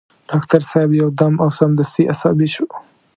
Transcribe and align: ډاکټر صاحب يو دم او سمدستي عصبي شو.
ډاکټر 0.29 0.61
صاحب 0.71 0.91
يو 1.01 1.07
دم 1.19 1.33
او 1.43 1.49
سمدستي 1.59 2.03
عصبي 2.13 2.47
شو. 2.55 2.65